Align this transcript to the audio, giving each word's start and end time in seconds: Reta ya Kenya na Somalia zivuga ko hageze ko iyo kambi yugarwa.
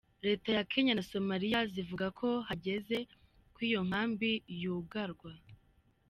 Reta 0.27 0.49
ya 0.51 0.63
Kenya 0.63 0.93
na 0.95 1.03
Somalia 1.11 1.59
zivuga 1.73 2.07
ko 2.19 2.29
hageze 2.47 2.97
ko 3.53 3.59
iyo 3.69 3.81
kambi 3.91 4.31
yugarwa. 4.61 5.31